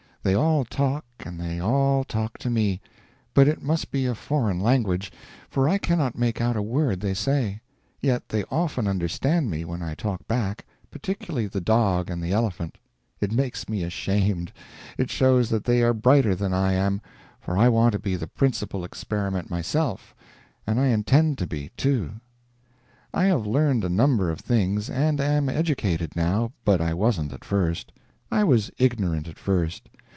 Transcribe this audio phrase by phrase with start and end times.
[0.23, 2.79] They all talk, and they all talk to me,
[3.33, 5.11] but it must be a foreign language,
[5.49, 7.59] for I cannot make out a word they say;
[8.01, 12.77] yet they often understand me when I talk back, particularly the dog and the elephant.
[13.19, 14.51] It makes me ashamed.
[14.95, 17.01] It shows that they are brighter than I am,
[17.39, 20.13] for I want to be the principal Experiment myself
[20.67, 22.11] and I intend to be, too.
[23.11, 27.43] I have learned a number of things, and am educated, now, but I wasn't at
[27.43, 27.91] first.
[28.31, 29.89] I was ignorant at first.